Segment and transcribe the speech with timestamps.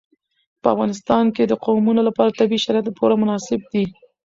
[0.61, 3.83] په افغانستان کې د قومونه لپاره طبیعي شرایط پوره مناسب دي.